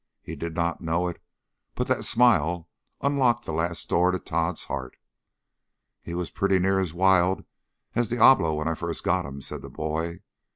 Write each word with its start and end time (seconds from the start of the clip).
He 0.23 0.35
did 0.35 0.55
not 0.55 0.81
know 0.81 1.07
it, 1.09 1.21
but 1.75 1.85
that 1.85 2.03
smile 2.03 2.67
unlocked 3.01 3.45
the 3.45 3.53
last 3.53 3.87
door 3.87 4.09
to 4.09 4.17
Tod's 4.17 4.63
heart. 4.65 4.97
"He 6.01 6.15
was 6.15 6.31
pretty 6.31 6.57
near 6.57 6.79
as 6.79 6.91
wild 6.91 7.45
as 7.93 8.07
Diablo 8.07 8.55
when 8.55 8.67
I 8.67 8.73
first 8.73 9.03
got 9.03 9.27
him," 9.27 9.41
said 9.41 9.61
the 9.61 9.69
boy. 9.69 10.21